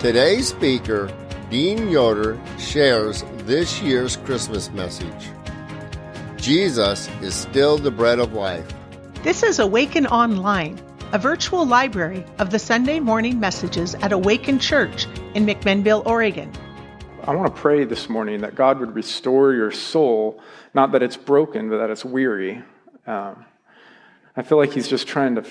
[0.00, 1.12] Today's speaker,
[1.50, 5.28] Dean Yoder, shares this year's Christmas message.
[6.38, 8.66] Jesus is still the bread of life.
[9.22, 10.80] This is Awaken Online,
[11.12, 15.04] a virtual library of the Sunday morning messages at Awaken Church
[15.34, 16.50] in McMinnville, Oregon.
[17.24, 20.40] I want to pray this morning that God would restore your soul,
[20.72, 22.62] not that it's broken, but that it's weary.
[23.06, 23.44] Um,
[24.34, 25.44] I feel like He's just trying to,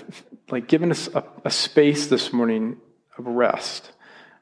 [0.49, 2.77] like, giving us a, a space this morning
[3.15, 3.91] of rest.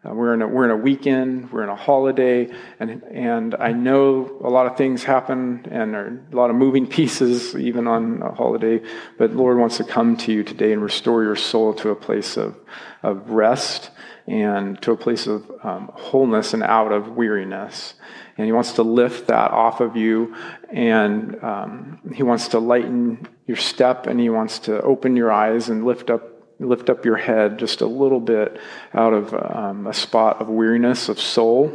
[0.05, 2.47] Uh, we're, in a, we're in a weekend, we're in a holiday,
[2.79, 7.55] and, and I know a lot of things happen and a lot of moving pieces
[7.55, 8.81] even on a holiday,
[9.17, 12.37] but Lord wants to come to you today and restore your soul to a place
[12.37, 12.55] of,
[13.01, 13.89] of rest
[14.27, 17.95] and to a place of um, wholeness and out of weariness.
[18.37, 20.35] And He wants to lift that off of you,
[20.69, 25.69] and um, He wants to lighten your step, and He wants to open your eyes
[25.69, 28.59] and lift up lift up your head just a little bit
[28.93, 31.71] out of um, a spot of weariness of soul.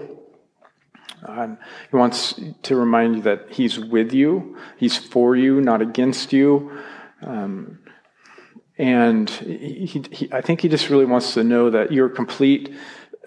[1.25, 1.59] Um,
[1.91, 6.73] he wants to remind you that He's with you, He's for you, not against you.
[7.23, 7.79] Um,
[8.79, 12.75] and he, he, I think He just really wants to know that your complete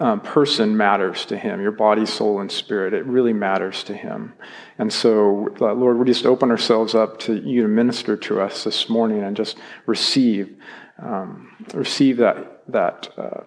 [0.02, 2.94] um, person matters to Him, your body, soul, and spirit.
[2.94, 4.34] It really matters to Him.
[4.78, 8.66] And so, uh, Lord, we just open ourselves up to you to minister to us
[8.66, 10.58] this morning and just receive
[11.00, 13.42] um, receive that that uh,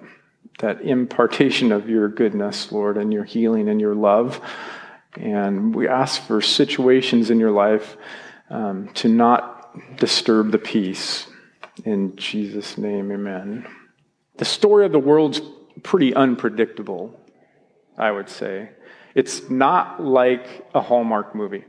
[0.59, 4.41] that impartation of your goodness, Lord, and your healing and your love.
[5.17, 7.97] And we ask for situations in your life
[8.51, 11.27] um, to not disturb the peace.
[11.85, 13.67] In Jesus' name, amen.
[14.37, 15.41] The story of the world's
[15.83, 17.19] pretty unpredictable,
[17.97, 18.71] I would say.
[19.15, 21.65] It's not like a Hallmark movie.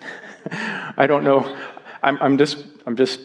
[0.50, 1.56] I don't know.
[2.02, 3.20] I'm, I'm, just I'm just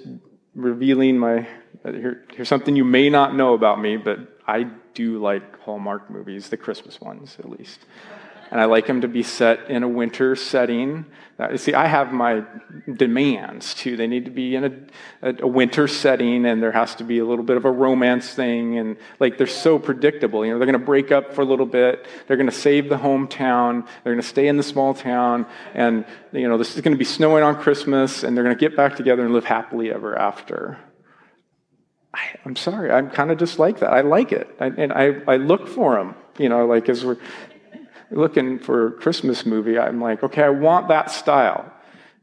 [0.56, 1.48] revealing my
[1.84, 6.50] here, here's something you may not know about me, but I do like Hallmark movies,
[6.50, 7.80] the Christmas ones at least.
[8.52, 11.08] And I like them to be set in a winter setting.
[11.40, 12.44] Uh, see, I have my
[12.96, 13.98] demands too.
[13.98, 17.18] They need to be in a, a, a, winter setting, and there has to be
[17.18, 18.78] a little bit of a romance thing.
[18.78, 20.46] And like they're so predictable.
[20.46, 22.06] You know, they're going to break up for a little bit.
[22.28, 23.88] They're going to save the hometown.
[24.04, 25.48] They're going to stay in the small town.
[25.74, 28.60] And you know, this is going to be snowing on Christmas, and they're going to
[28.60, 30.78] get back together and live happily ever after.
[32.24, 33.92] I, am sorry, I'm kind of just like that.
[33.92, 34.48] I like it.
[34.60, 37.18] I, and I, I look for them, you know, like as we're
[38.12, 41.72] looking for a Christmas movie, I'm like, okay, I want that style.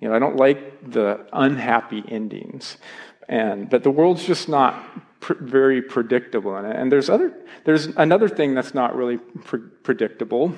[0.00, 2.78] You know, I don't like the unhappy endings.
[3.28, 4.82] And, but the world's just not
[5.20, 6.76] pr- very predictable in it.
[6.76, 7.34] And there's other,
[7.64, 10.54] there's another thing that's not really predictable.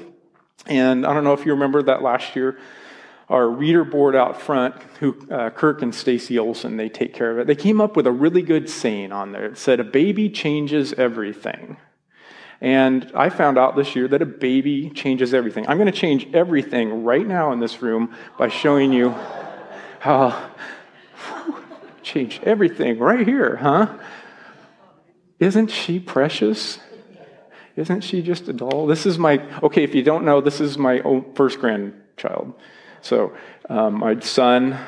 [0.67, 2.59] And I don't know if you remember that last year,
[3.33, 7.39] our reader board out front, who uh, Kirk and Stacy Olson, they take care of
[7.39, 7.47] it.
[7.47, 9.47] They came up with a really good saying on there.
[9.47, 11.79] It said, "A baby changes everything."
[12.61, 15.67] And I found out this year that a baby changes everything.
[15.67, 19.15] I'm going to change everything right now in this room by showing you
[19.99, 20.51] how
[22.03, 23.99] change everything right here, huh?
[25.41, 26.79] Isn't she precious?
[27.75, 28.87] Isn't she just a doll?
[28.87, 31.03] This is my, okay, if you don't know, this is my
[31.35, 32.55] first grandchild.
[33.03, 33.35] So
[33.69, 34.79] um, my son,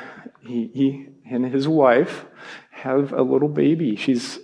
[0.41, 2.25] he, he, and his wife
[2.71, 3.95] have a little baby.
[3.95, 4.39] She's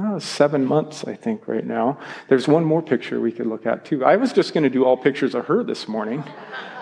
[0.00, 1.98] uh, seven months, I think, right now.
[2.28, 4.04] There's one more picture we could look at, too.
[4.04, 6.24] I was just going to do all pictures of her this morning.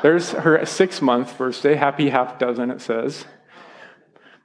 [0.02, 3.24] There's her six month birthday, happy half dozen, it says.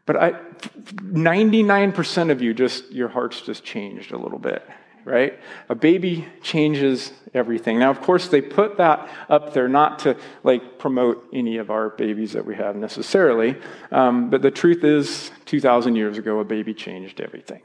[0.06, 4.64] But I, 99% of you just, your hearts just changed a little bit
[5.06, 5.40] right?
[5.70, 7.80] A baby changes everything.
[7.80, 11.90] Now, of course, they put that up there not to like promote any of our
[11.90, 13.56] babies that we have necessarily,
[13.92, 17.62] um, but the truth is, 2,000 years ago, a baby changed everything.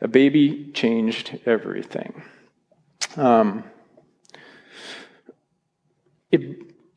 [0.00, 2.22] A baby changed everything.
[3.16, 3.64] Um,
[6.30, 6.40] it,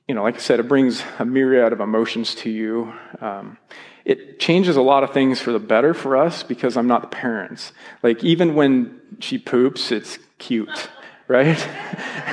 [0.08, 2.94] you know, like I said, it brings a myriad of emotions to you.
[3.22, 3.58] Um,
[4.08, 7.10] it changes a lot of things for the better for us because I'm not the
[7.10, 7.74] parents.
[8.02, 10.90] Like, even when she poops, it's cute,
[11.28, 11.68] right?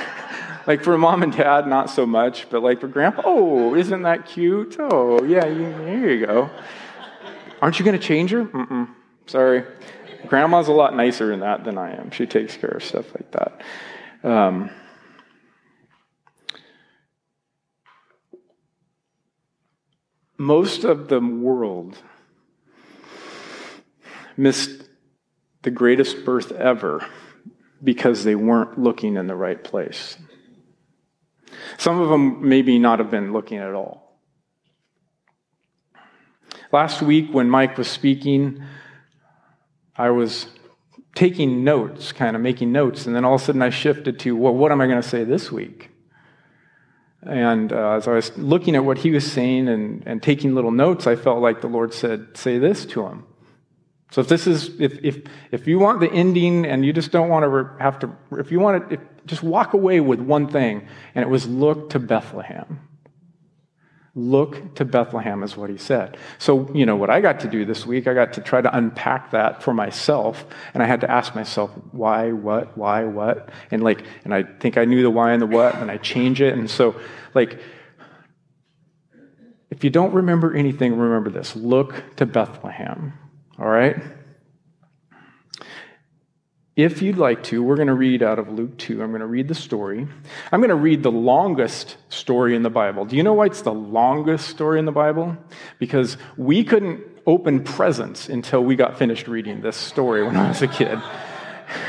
[0.67, 4.25] like for mom and dad, not so much, but like for grandpa, oh, isn't that
[4.25, 4.77] cute?
[4.79, 6.49] Oh, yeah, you, here you go.
[7.61, 8.45] Aren't you going to change her?
[8.45, 8.87] Mm-mm,
[9.27, 9.65] sorry.
[10.27, 12.09] Grandma's a lot nicer in that than I am.
[12.11, 13.61] She takes care of stuff like that.
[14.23, 14.69] Um,
[20.37, 21.97] most of the world
[24.37, 24.83] missed
[25.61, 27.05] the greatest birth ever
[27.83, 30.17] because they weren't looking in the right place.
[31.77, 34.19] Some of them maybe not have been looking at all.
[36.71, 38.63] Last week, when Mike was speaking,
[39.95, 40.47] I was
[41.15, 44.35] taking notes, kind of making notes, and then all of a sudden I shifted to,
[44.35, 45.91] well, what am I going to say this week?
[47.25, 50.71] And uh, as I was looking at what he was saying and, and taking little
[50.71, 53.25] notes, I felt like the Lord said, say this to him.
[54.11, 57.27] So if this is, if, if, if you want the ending and you just don't
[57.27, 60.87] want to have to, if you want to, if, just walk away with one thing,
[61.15, 62.79] and it was look to Bethlehem.
[64.17, 66.17] Look to Bethlehem is what he said.
[66.37, 68.75] So, you know, what I got to do this week, I got to try to
[68.75, 70.45] unpack that for myself.
[70.73, 73.49] And I had to ask myself, why, what, why, what?
[73.71, 76.39] And like, and I think I knew the why and the what, and I change
[76.39, 76.53] it.
[76.53, 76.95] And so,
[77.33, 77.59] like,
[79.69, 83.13] if you don't remember anything, remember this look to Bethlehem.
[83.59, 84.01] All right?
[86.75, 89.01] If you'd like to, we're going to read out of Luke 2.
[89.01, 90.05] I'm going to read the story.
[90.51, 93.05] I'm going to read the longest story in the Bible.
[93.05, 95.37] Do you know why it's the longest story in the Bible?
[95.79, 100.61] Because we couldn't open presents until we got finished reading this story when I was
[100.61, 100.99] a kid.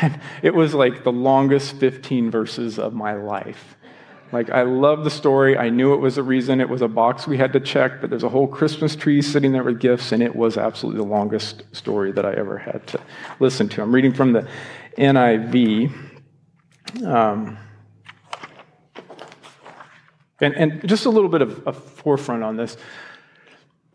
[0.42, 3.75] it was like the longest 15 verses of my life.
[4.32, 5.56] Like, I love the story.
[5.56, 6.60] I knew it was a reason.
[6.60, 9.52] It was a box we had to check, but there's a whole Christmas tree sitting
[9.52, 13.00] there with gifts, and it was absolutely the longest story that I ever had to
[13.38, 13.82] listen to.
[13.82, 14.48] I'm reading from the
[14.98, 15.92] NIV.
[17.04, 17.58] Um,
[20.40, 22.76] and, and just a little bit of a forefront on this.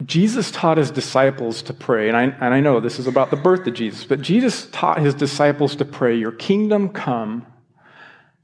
[0.05, 3.35] Jesus taught his disciples to pray, and I, and I know this is about the
[3.35, 7.45] birth of Jesus, but Jesus taught his disciples to pray, Your kingdom come,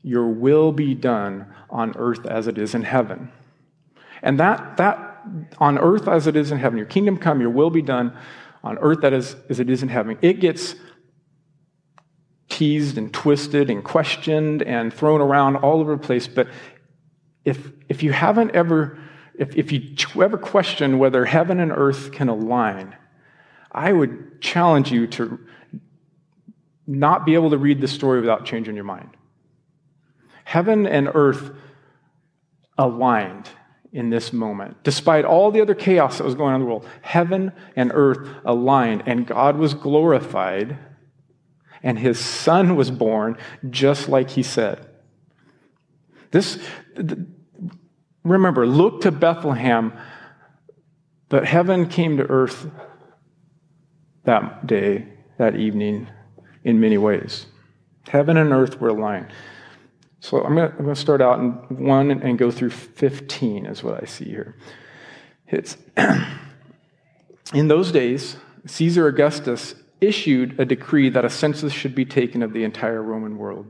[0.03, 3.31] your will be done on earth as it is in heaven.
[4.21, 5.21] And that, that
[5.57, 8.15] on earth as it is in heaven, your kingdom come, your will be done
[8.63, 10.17] on earth that is, as it is in heaven.
[10.21, 10.75] It gets
[12.49, 16.27] teased and twisted and questioned and thrown around all over the place.
[16.27, 16.47] But
[17.45, 18.99] if, if you haven't ever,
[19.37, 22.95] if, if you ever question whether heaven and earth can align,
[23.71, 25.39] I would challenge you to
[26.87, 29.09] not be able to read the story without changing your mind.
[30.47, 31.51] Heaven and earth
[32.77, 33.49] aligned
[33.91, 34.81] in this moment.
[34.81, 38.29] Despite all the other chaos that was going on in the world, heaven and earth
[38.45, 40.77] aligned, and God was glorified,
[41.83, 43.35] and his son was born
[43.69, 44.87] just like he said.
[46.31, 46.57] This,
[48.23, 49.91] remember, look to Bethlehem,
[51.27, 52.71] but heaven came to earth
[54.23, 56.07] that day, that evening,
[56.63, 57.47] in many ways.
[58.07, 59.27] Heaven and earth were aligned.
[60.19, 61.51] So I'm going to start out in
[61.85, 64.55] 1 and go through 15, is what I see here.
[65.47, 65.77] It's
[67.53, 72.53] in those days, Caesar Augustus issued a decree that a census should be taken of
[72.53, 73.67] the entire Roman world.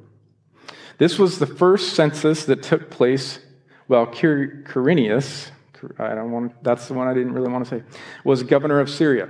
[0.97, 3.39] This was the first census that took place
[3.87, 5.51] while Quirinius,
[5.99, 7.83] I don't want, that's the one I didn't really want to say,
[8.23, 9.29] was governor of Syria.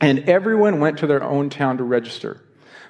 [0.00, 2.40] And everyone went to their own town to register.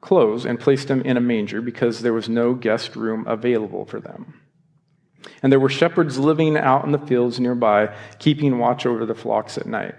[0.00, 4.00] clothes and placed him in a manger because there was no guest room available for
[4.00, 4.40] them.
[5.42, 9.58] And there were shepherds living out in the fields nearby, keeping watch over the flocks
[9.58, 9.94] at night.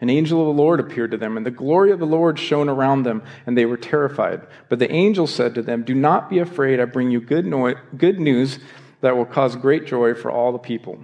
[0.00, 2.68] An angel of the Lord appeared to them, and the glory of the Lord shone
[2.68, 4.46] around them, and they were terrified.
[4.68, 6.80] But the angel said to them, Do not be afraid.
[6.80, 8.58] I bring you good, no- good news
[9.02, 11.00] that will cause great joy for all the people.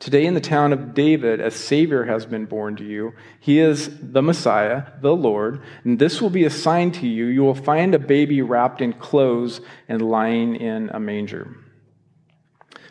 [0.00, 3.12] Today, in the town of David, a Savior has been born to you.
[3.38, 7.26] He is the Messiah, the Lord, and this will be a sign to you.
[7.26, 11.54] You will find a baby wrapped in clothes and lying in a manger.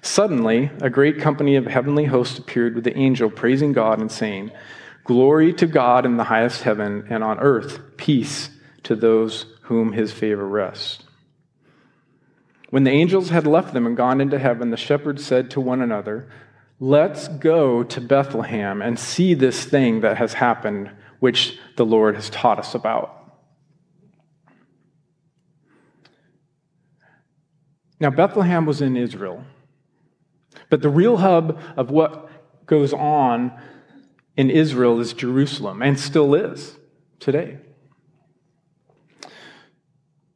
[0.03, 4.51] Suddenly, a great company of heavenly hosts appeared with the angel, praising God and saying,
[5.03, 8.51] Glory to God in the highest heaven, and on earth, peace
[8.83, 10.99] to those whom his favor rests.
[12.69, 15.81] When the angels had left them and gone into heaven, the shepherds said to one
[15.81, 16.29] another,
[16.79, 22.29] Let's go to Bethlehem and see this thing that has happened, which the Lord has
[22.29, 23.15] taught us about.
[27.99, 29.43] Now, Bethlehem was in Israel,
[30.69, 32.29] but the real hub of what
[32.65, 33.51] goes on
[34.37, 36.77] in Israel is Jerusalem, and still is
[37.19, 37.57] today.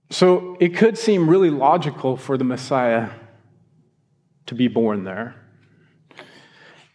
[0.09, 3.11] So it could seem really logical for the Messiah
[4.45, 5.42] to be born there.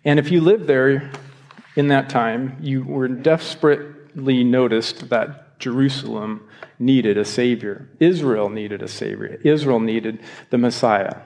[0.05, 1.11] And if you lived there
[1.76, 7.88] in that time, you were desperately noticed that Jerusalem needed a Savior.
[7.99, 9.40] Israel needed a Savior.
[9.45, 11.17] Israel needed the Messiah.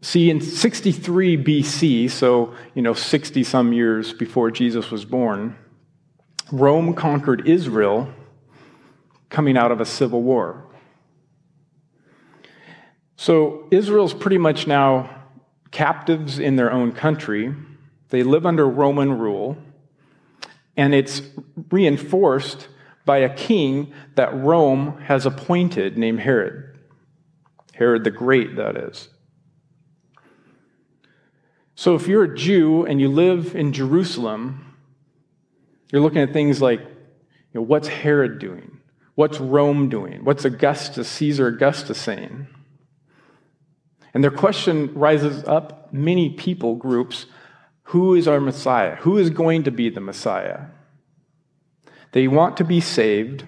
[0.00, 5.56] See, in 63 BC, so, you know, 60 some years before Jesus was born,
[6.50, 8.12] Rome conquered Israel
[9.30, 10.66] coming out of a civil war.
[13.16, 15.21] So Israel's pretty much now
[15.72, 17.52] captives in their own country.
[18.10, 19.56] They live under Roman rule,
[20.76, 21.22] and it's
[21.70, 22.68] reinforced
[23.04, 26.78] by a king that Rome has appointed named Herod.
[27.74, 29.08] Herod the Great, that is.
[31.74, 34.76] So if you're a Jew and you live in Jerusalem,
[35.90, 38.78] you're looking at things like, you know, what's Herod doing?
[39.14, 40.24] What's Rome doing?
[40.24, 42.46] What's Augustus, Caesar Augustus saying?
[44.14, 47.26] And their question rises up many people groups
[47.84, 48.96] who is our Messiah?
[48.96, 50.66] Who is going to be the Messiah?
[52.12, 53.44] They want to be saved,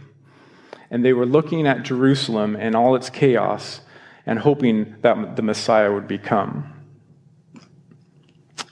[0.91, 3.81] and they were looking at Jerusalem and all its chaos
[4.27, 6.73] and hoping that the Messiah would become.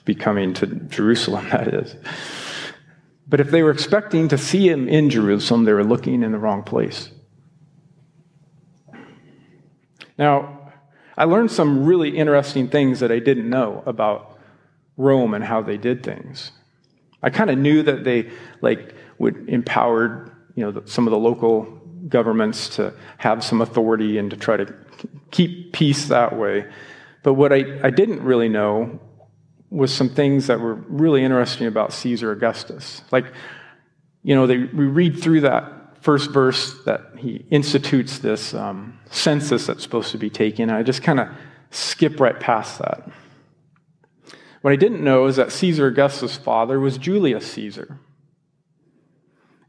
[0.05, 1.95] Becoming to Jerusalem, that is.
[3.27, 6.37] But if they were expecting to see him in Jerusalem, they were looking in the
[6.37, 7.09] wrong place.
[10.17, 10.62] Now,
[11.17, 14.37] I learned some really interesting things that I didn't know about
[14.97, 16.51] Rome and how they did things.
[17.21, 18.29] I kind of knew that they
[18.61, 21.63] like would empowered, you know, some of the local
[22.07, 24.73] governments to have some authority and to try to
[25.31, 26.65] keep peace that way.
[27.23, 28.99] But what I, I didn't really know
[29.69, 33.01] was some things that were really interesting about Caesar Augustus.
[33.11, 33.25] Like,
[34.21, 39.67] you know, they, we read through that first verse that he institutes this um, census
[39.67, 40.69] that's supposed to be taken.
[40.69, 41.29] I just kind of
[41.71, 43.09] skip right past that.
[44.61, 47.99] What I didn't know is that Caesar Augustus' father was Julius Caesar.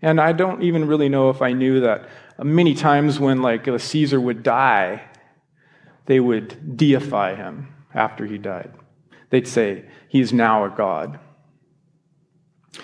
[0.03, 2.09] And I don't even really know if I knew that
[2.43, 5.03] many times when like Caesar would die,
[6.07, 8.73] they would deify him after he died.
[9.31, 11.21] They'd say, he's now a god.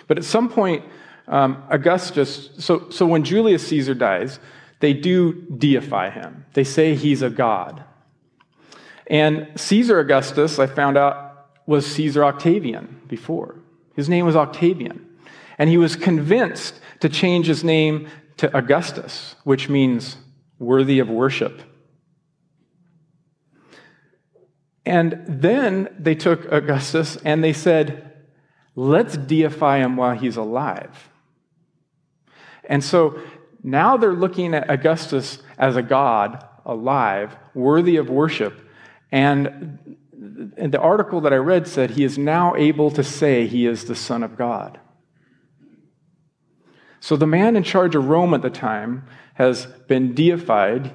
[0.07, 0.85] But at some point,
[1.31, 4.41] um, Augustus, so, so when Julius Caesar dies,
[4.81, 6.45] they do deify him.
[6.55, 7.85] They say he's a god.
[9.07, 13.57] And Caesar Augustus, I found out, was Caesar Octavian before.
[13.95, 15.07] His name was Octavian.
[15.57, 18.09] And he was convinced to change his name
[18.39, 20.17] to Augustus, which means
[20.59, 21.63] worthy of worship.
[24.85, 28.13] And then they took Augustus and they said,
[28.75, 31.10] let's deify him while he's alive.
[32.71, 33.21] And so
[33.63, 38.67] now they're looking at Augustus as a god alive, worthy of worship.
[39.13, 43.87] And, the article that I read said he is now able to say he is
[43.87, 44.79] the Son of God.
[47.01, 50.93] So the man in charge of Rome at the time has been deified,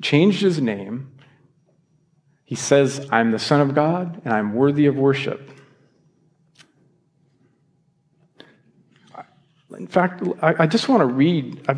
[0.00, 1.12] changed his name.
[2.44, 5.51] He says, I'm the Son of God and I'm worthy of worship.
[9.82, 11.68] In fact, I, just want to read.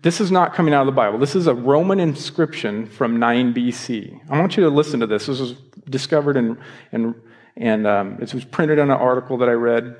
[0.00, 1.18] this is not coming out of the Bible.
[1.18, 4.18] This is a Roman inscription from 9 BC.
[4.30, 5.26] I want you to listen to this.
[5.26, 5.52] This was
[5.90, 6.56] discovered and,
[6.92, 7.14] and,
[7.54, 9.96] and um, it was printed in an article that I read.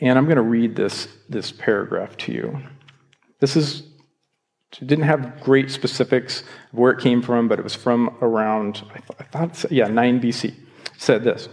[0.00, 2.58] And I'm going to read this, this paragraph to you.
[3.38, 3.82] This is,
[4.78, 6.40] didn't have great specifics
[6.72, 10.44] of where it came from, but it was from around, I thought, yeah, 9 BC.
[10.44, 10.54] It
[10.96, 11.50] said this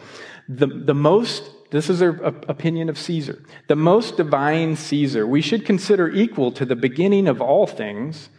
[0.48, 3.44] the, the most this is their opinion of Caesar.
[3.68, 8.30] The most divine Caesar we should consider equal to the beginning of all things,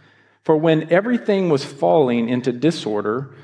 [0.43, 3.35] for when everything was falling into disorder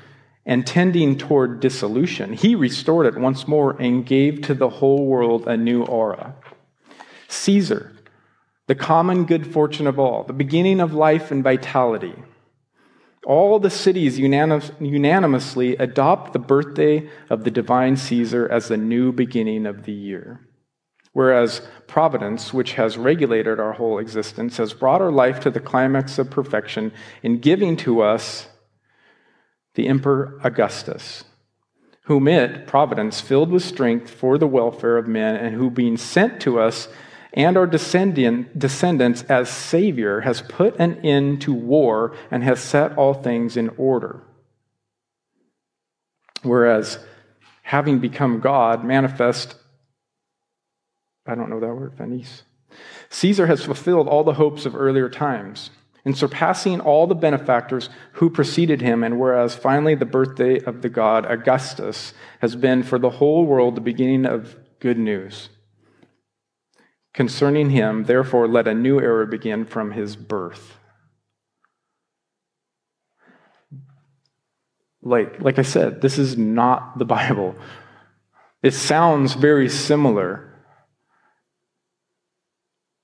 [0.45, 5.47] and tending toward dissolution, he restored it once more and gave to the whole world
[5.47, 6.35] a new aura.
[7.27, 7.91] Caesar,
[8.67, 12.15] the common good fortune of all, the beginning of life and vitality
[13.25, 19.65] all the cities unanimously adopt the birthday of the divine Caesar as the new beginning
[19.65, 20.47] of the year.
[21.13, 26.19] Whereas Providence, which has regulated our whole existence, has brought our life to the climax
[26.19, 26.91] of perfection
[27.23, 28.47] in giving to us
[29.75, 31.23] the Emperor Augustus,
[32.03, 36.41] whom it, Providence, filled with strength for the welfare of men, and who, being sent
[36.41, 36.89] to us
[37.35, 43.13] and our descendants as Savior has put an end to war and has set all
[43.13, 44.23] things in order.
[46.43, 46.99] Whereas,
[47.63, 49.55] having become God, manifest,
[51.27, 52.43] I don't know that word, Venice.
[53.09, 55.71] Caesar has fulfilled all the hopes of earlier times
[56.05, 60.89] in surpassing all the benefactors who preceded him, and whereas finally the birthday of the
[60.89, 65.49] god Augustus has been for the whole world the beginning of good news.
[67.15, 70.77] Concerning him, therefore, let a new era begin from his birth.
[75.01, 77.55] Like, like I said, this is not the Bible.
[78.61, 80.51] It sounds very similar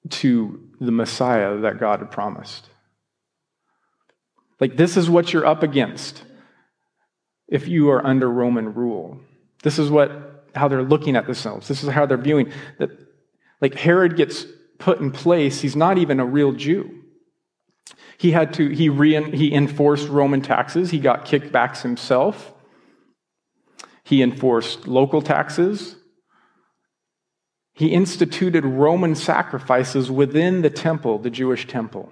[0.09, 2.69] to the Messiah that God had promised.
[4.59, 6.23] Like, this is what you're up against
[7.47, 9.21] if you are under Roman rule.
[9.63, 11.69] This is what how they're looking at themselves.
[11.69, 12.89] This is how they're viewing that
[13.61, 14.45] like Herod gets
[14.79, 17.03] put in place, he's not even a real Jew.
[18.17, 22.53] He had to he re, he enforced Roman taxes, he got kickbacks himself.
[24.03, 25.95] He enforced local taxes.
[27.73, 32.11] He instituted Roman sacrifices within the temple, the Jewish temple.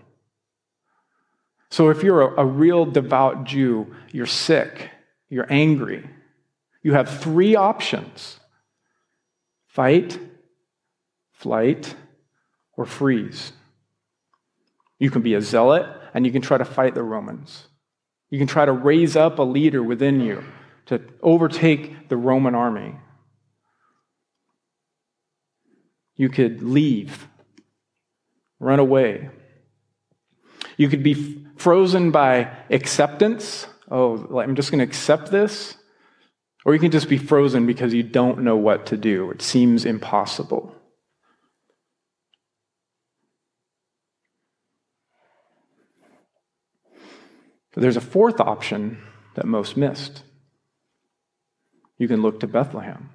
[1.69, 4.89] So if you're a, a real devout Jew, you're sick,
[5.29, 6.09] you're angry,
[6.81, 8.39] you have three options
[9.67, 10.17] fight,
[11.39, 11.95] flight,
[12.77, 13.53] or freeze.
[14.99, 17.67] You can be a zealot and you can try to fight the Romans.
[18.29, 20.43] You can try to raise up a leader within you
[20.87, 22.95] to overtake the Roman army.
[26.17, 27.29] You could leave,
[28.59, 29.29] run away.
[30.75, 33.65] You could be frozen by acceptance.
[33.89, 35.75] Oh, I'm just going to accept this.
[36.65, 39.31] Or you can just be frozen because you don't know what to do.
[39.31, 40.75] It seems impossible.
[47.68, 49.01] But there's a fourth option
[49.35, 50.23] that most missed.
[51.97, 53.09] You can look to Bethlehem.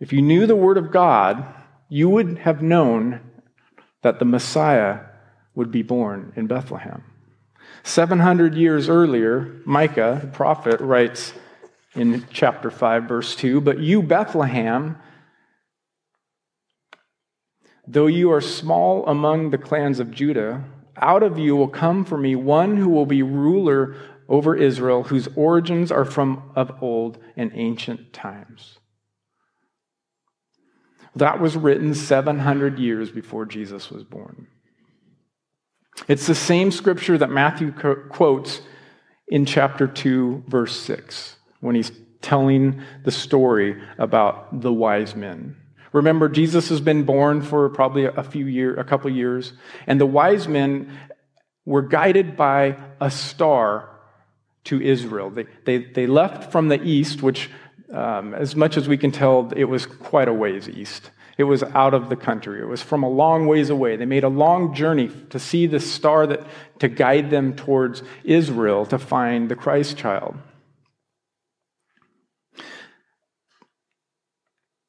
[0.00, 1.46] If you knew the Word of God,
[1.88, 3.20] you would have known
[4.02, 5.00] that the Messiah
[5.54, 7.04] would be born in Bethlehem.
[7.84, 11.32] 700 years earlier, Micah, the prophet, writes
[11.94, 14.98] in chapter 5, verse 2 But you, Bethlehem,
[17.86, 20.64] though you are small among the clans of Judah,
[20.96, 23.96] out of you will come for me one who will be ruler
[24.28, 28.78] over Israel, whose origins are from of old and ancient times.
[31.14, 34.46] That was written 700 years before Jesus was born.
[36.08, 38.62] It's the same scripture that Matthew quotes
[39.28, 41.92] in chapter 2, verse 6, when he's
[42.22, 45.56] telling the story about the wise men.
[45.92, 49.52] Remember, Jesus has been born for probably a few years, a couple years,
[49.86, 50.96] and the wise men
[51.64, 53.88] were guided by a star
[54.64, 55.30] to Israel.
[55.30, 57.50] They, they, they left from the east, which
[57.92, 61.10] um, as much as we can tell, it was quite a ways east.
[61.38, 62.60] It was out of the country.
[62.60, 63.96] It was from a long ways away.
[63.96, 66.46] They made a long journey to see the star that
[66.78, 70.36] to guide them towards Israel to find the Christ child.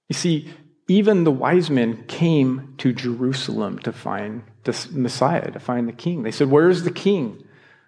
[0.10, 0.54] You see,
[0.94, 6.22] even the wise men came to Jerusalem to find the Messiah, to find the king.
[6.22, 7.44] They said, Where's the king?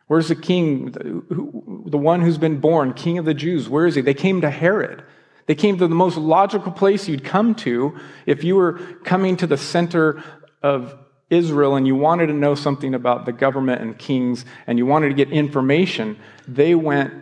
[0.08, 3.70] Where's the king, the one who's been born, king of the Jews?
[3.70, 4.02] Where is he?
[4.02, 5.04] They came to Herod.
[5.46, 9.46] They came to the most logical place you'd come to if you were coming to
[9.46, 10.24] the center
[10.64, 10.98] of
[11.30, 15.10] Israel and you wanted to know something about the government and kings and you wanted
[15.10, 16.18] to get information.
[16.48, 17.14] They went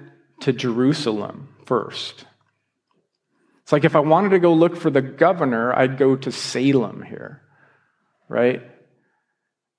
[0.41, 2.26] to Jerusalem first.
[3.74, 7.42] Like if I wanted to go look for the governor, I'd go to Salem here,
[8.30, 8.62] right?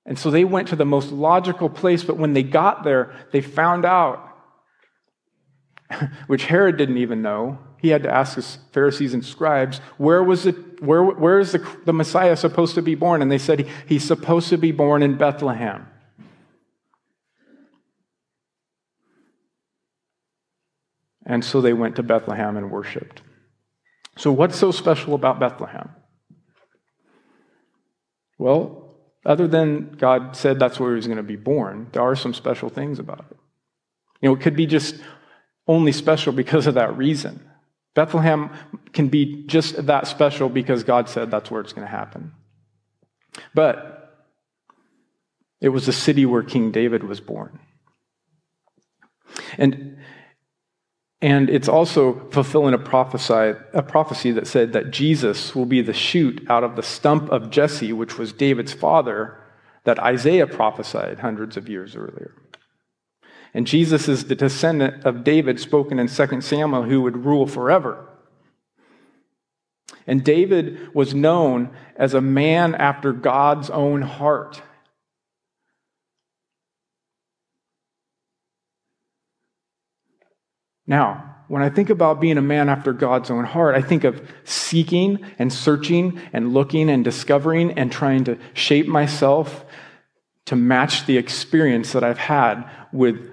[0.05, 3.39] And so they went to the most logical place, but when they got there, they
[3.39, 4.19] found out,
[6.27, 7.57] which Herod didn't even know.
[7.77, 11.65] He had to ask his Pharisees and scribes, where was it, where, where is the,
[11.85, 13.21] the Messiah supposed to be born?
[13.21, 15.87] And they said, he, he's supposed to be born in Bethlehem.
[21.25, 23.21] And so they went to Bethlehem and worshiped.
[24.17, 25.89] So, what's so special about Bethlehem?
[28.37, 32.15] Well, other than God said that's where he was going to be born, there are
[32.15, 33.37] some special things about it.
[34.21, 34.95] You know, it could be just
[35.67, 37.49] only special because of that reason.
[37.95, 38.51] Bethlehem
[38.93, 42.33] can be just that special because God said that's where it's going to happen.
[43.53, 44.25] But
[45.61, 47.59] it was the city where King David was born.
[49.57, 49.94] And
[51.21, 55.93] and it's also fulfilling a prophecy, a prophecy that said that Jesus will be the
[55.93, 59.41] shoot out of the stump of Jesse, which was David's father,
[59.85, 62.35] that Isaiah prophesied hundreds of years earlier.
[63.53, 68.09] And Jesus is the descendant of David, spoken in 2 Samuel, who would rule forever.
[70.05, 74.61] And David was known as a man after God's own heart.
[80.87, 84.27] Now, when I think about being a man after God's own heart, I think of
[84.43, 89.65] seeking and searching and looking and discovering and trying to shape myself
[90.45, 93.31] to match the experience that I've had with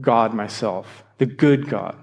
[0.00, 1.96] God myself, the good God.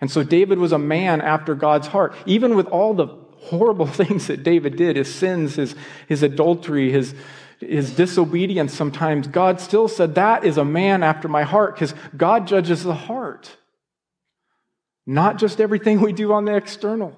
[0.00, 4.26] And so David was a man after God's heart, even with all the horrible things
[4.26, 5.74] that David did his sins, his,
[6.08, 7.14] his adultery, his,
[7.60, 9.26] his disobedience sometimes.
[9.26, 13.56] God still said, That is a man after my heart, because God judges the heart,
[15.06, 17.16] not just everything we do on the external.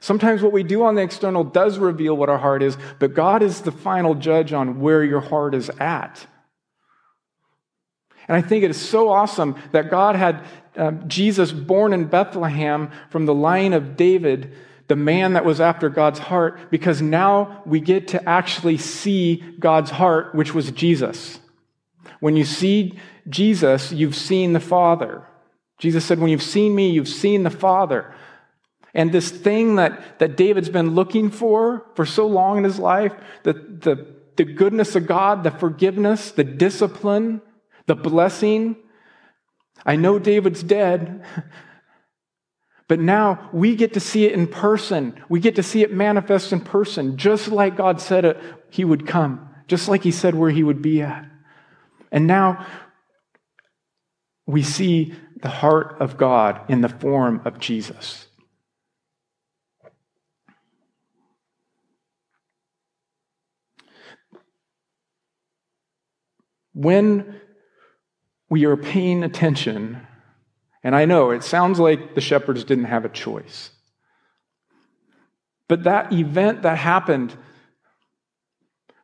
[0.00, 3.42] Sometimes what we do on the external does reveal what our heart is, but God
[3.42, 6.26] is the final judge on where your heart is at.
[8.26, 10.44] And I think it is so awesome that God had
[10.76, 14.52] uh, Jesus born in Bethlehem from the line of David,
[14.88, 19.90] the man that was after God's heart, because now we get to actually see God's
[19.90, 21.38] heart, which was Jesus.
[22.20, 22.98] When you see
[23.28, 25.26] Jesus, you've seen the Father.
[25.82, 28.14] Jesus said, When you've seen me, you've seen the Father.
[28.94, 33.12] And this thing that, that David's been looking for for so long in his life,
[33.42, 37.42] the, the, the goodness of God, the forgiveness, the discipline,
[37.86, 38.76] the blessing.
[39.84, 41.24] I know David's dead,
[42.88, 45.20] but now we get to see it in person.
[45.28, 48.40] We get to see it manifest in person, just like God said it,
[48.70, 51.28] he would come, just like he said where he would be at.
[52.12, 52.68] And now
[54.46, 58.26] we see the heart of God in the form of Jesus.
[66.72, 67.40] When
[68.48, 70.06] we are paying attention,
[70.82, 73.70] and I know it sounds like the shepherds didn't have a choice.
[75.68, 77.36] But that event that happened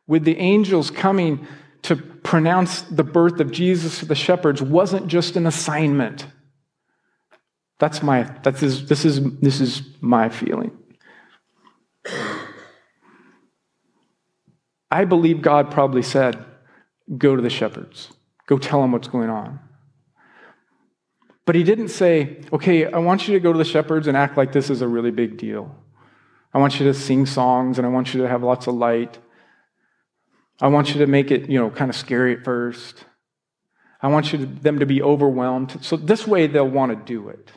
[0.07, 1.47] with the angels coming
[1.83, 1.95] to
[2.29, 6.27] pronounce the birth of Jesus to the shepherds wasn't just an assignment.
[7.79, 10.69] That's my that's this, this is this is my feeling.
[14.91, 16.45] I believe God probably said,
[17.17, 18.13] go to the shepherds.
[18.45, 19.59] Go tell them what's going on.
[21.47, 24.37] But he didn't say, okay, I want you to go to the shepherds and act
[24.37, 25.75] like this is a really big deal.
[26.53, 29.17] I want you to sing songs and I want you to have lots of light.
[30.61, 33.05] I want you to make it, you know, kind of scary at first.
[34.01, 35.83] I want you to, them to be overwhelmed.
[35.83, 37.51] So this way they'll want to do it.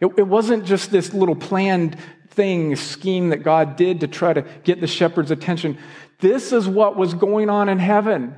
[0.00, 0.10] it.
[0.16, 1.98] It wasn't just this little planned
[2.30, 5.78] thing, scheme that God did to try to get the shepherd's attention.
[6.20, 8.34] This is what was going on in heaven.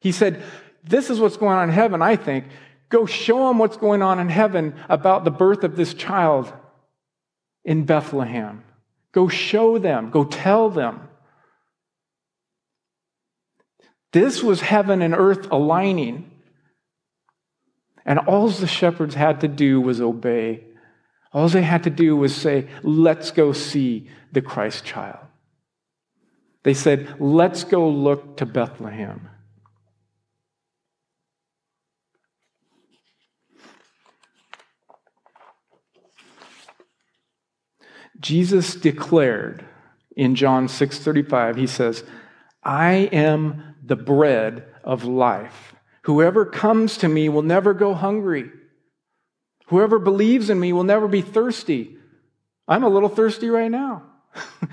[0.00, 0.42] He said,
[0.84, 2.46] This is what's going on in heaven, I think.
[2.88, 6.52] Go show them what's going on in heaven about the birth of this child
[7.64, 8.64] in Bethlehem.
[9.12, 11.08] Go show them, go tell them.
[14.12, 16.30] This was heaven and earth aligning.
[18.04, 20.64] And all the shepherds had to do was obey.
[21.32, 25.18] All they had to do was say, Let's go see the Christ child.
[26.62, 29.28] They said, Let's go look to Bethlehem.
[38.20, 39.64] Jesus declared
[40.16, 42.04] in John 6:35 he says,
[42.62, 45.74] "I am the bread of life.
[46.04, 48.50] Whoever comes to me will never go hungry.
[49.66, 51.98] Whoever believes in me will never be thirsty."
[52.66, 54.04] I'm a little thirsty right now.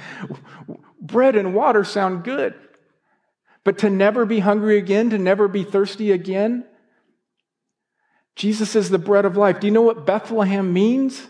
[1.01, 2.53] bread and water sound good.
[3.65, 6.63] But to never be hungry again, to never be thirsty again,
[8.35, 9.59] Jesus is the bread of life.
[9.59, 11.27] Do you know what Bethlehem means?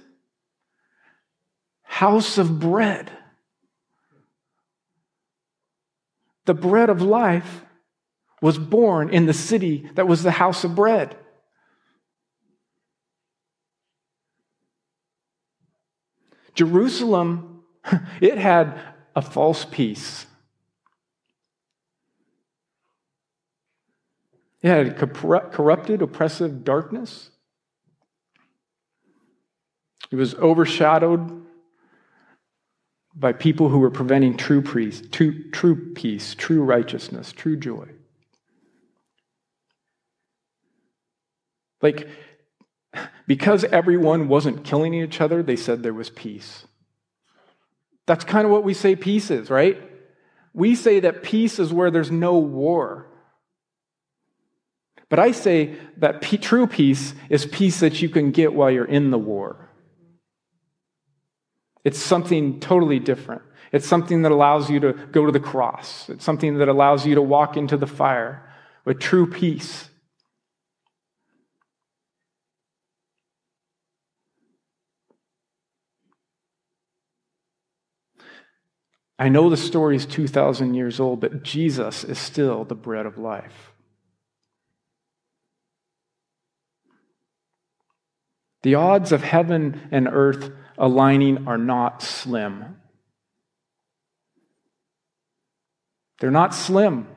[2.00, 3.12] house of bread.
[6.46, 7.66] The bread of life
[8.42, 11.16] was born in the city that was the house of bread.
[16.54, 17.64] Jerusalem,
[18.22, 18.80] it had
[19.16, 20.26] a false peace.
[24.62, 27.32] It had corrupted, oppressive darkness.
[30.12, 31.46] It was overshadowed
[33.16, 37.88] by people who were preventing true peace, true, true peace, true righteousness, true joy.
[41.82, 42.08] Like,
[43.28, 46.66] because everyone wasn't killing each other, they said there was peace.
[48.06, 49.80] That's kind of what we say peace is, right?
[50.54, 53.08] We say that peace is where there's no war.
[55.10, 58.86] But I say that p- true peace is peace that you can get while you're
[58.86, 59.70] in the war.
[61.84, 63.42] It's something totally different.
[63.72, 66.10] It's something that allows you to go to the cross.
[66.10, 68.48] It's something that allows you to walk into the fire
[68.86, 69.89] with true peace.
[79.20, 83.18] I know the story is 2,000 years old, but Jesus is still the bread of
[83.18, 83.74] life.
[88.64, 92.78] The odds of heaven and earth aligning are not slim.
[96.22, 97.08] They're not slim.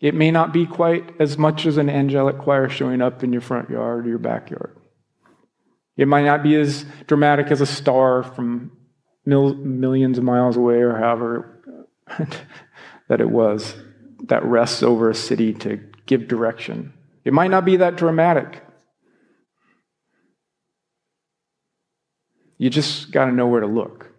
[0.00, 3.40] It may not be quite as much as an angelic choir showing up in your
[3.40, 4.76] front yard or your backyard.
[5.96, 8.72] It might not be as dramatic as a star from
[9.24, 11.86] mil- millions of miles away or however
[13.08, 13.74] that it was
[14.28, 16.92] that rests over a city to give direction.
[17.24, 18.62] It might not be that dramatic.
[22.58, 24.12] You just got to know where to look.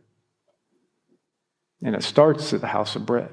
[1.82, 3.32] And it starts at the house of bread.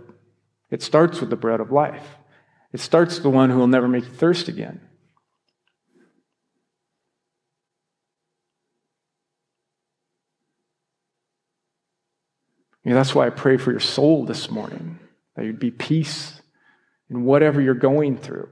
[0.70, 2.16] It starts with the bread of life.
[2.72, 4.80] It starts the one who will never make you thirst again.
[12.85, 14.99] You know, that's why I pray for your soul this morning,
[15.37, 16.40] that you'd be peace
[17.09, 18.49] in whatever you're going through.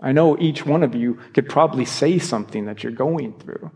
[0.00, 3.70] I know each one of you could probably say something that you're going through.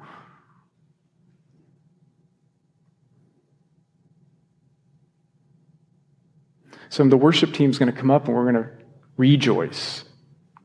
[6.88, 8.70] So the worship team's going to come up and we're going to
[9.16, 10.04] rejoice,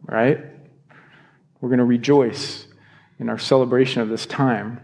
[0.03, 0.39] right?
[1.59, 2.67] We're going to rejoice
[3.19, 4.79] in our celebration of this time.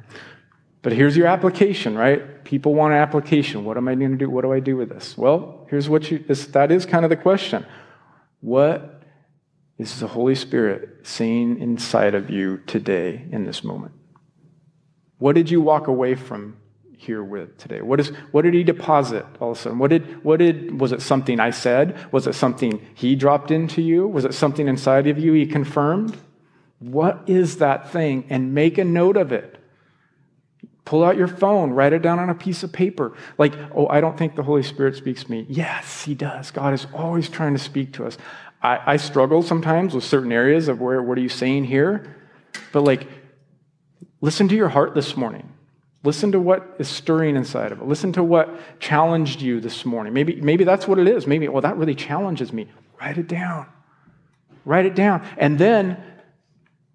[0.82, 2.24] But here's your application, right?
[2.46, 3.66] People want an application.
[3.66, 4.30] What am I going to do?
[4.30, 5.18] What do I do with this?
[5.18, 7.66] Well, here's what you, this, that is kind of the question.
[8.40, 9.02] What
[9.78, 13.94] is the Holy Spirit saying inside of you today in this moment?
[15.18, 16.58] What did you walk away from
[16.98, 17.82] here with today?
[17.82, 19.80] What, is, what did he deposit all of a sudden?
[19.80, 21.98] What did, what did, was it something I said?
[22.12, 24.08] Was it something he dropped into you?
[24.08, 26.18] Was it something inside of you he confirmed?
[26.80, 28.26] What is that thing?
[28.30, 29.60] And make a note of it.
[30.86, 33.14] Pull out your phone, write it down on a piece of paper.
[33.40, 35.46] Like, oh, I don't think the Holy Spirit speaks to me.
[35.50, 36.52] Yes, He does.
[36.52, 38.18] God is always trying to speak to us.
[38.62, 42.16] I, I struggle sometimes with certain areas of where, what are you saying here?
[42.72, 43.08] But like,
[44.22, 45.52] listen to your heart this morning.
[46.04, 47.88] Listen to what is stirring inside of it.
[47.88, 50.14] Listen to what challenged you this morning.
[50.14, 51.26] Maybe, maybe that's what it is.
[51.26, 52.68] Maybe, well, that really challenges me.
[53.02, 53.66] Write it down.
[54.66, 55.26] Write it down.
[55.38, 56.04] And then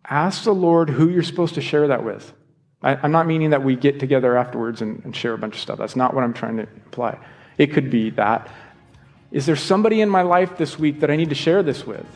[0.09, 2.33] ask the Lord who you're supposed to share that with.
[2.82, 5.60] I, am not meaning that we get together afterwards and, and share a bunch of
[5.60, 5.78] stuff.
[5.78, 7.18] That's not what I'm trying to imply.
[7.58, 8.48] It could be that.
[9.32, 12.06] Is there somebody in my life this week that I need to share this with?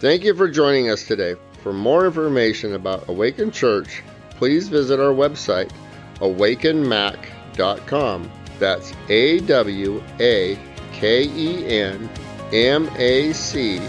[0.00, 1.34] Thank you for joining us today.
[1.62, 5.70] For more information about Awaken Church, please visit our website,
[6.16, 8.30] awakenmac.com.
[8.58, 10.58] That's A W A
[10.92, 12.08] K E N
[12.52, 13.80] M A C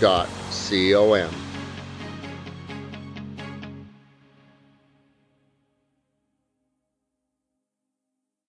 [0.00, 1.43] dot C O M.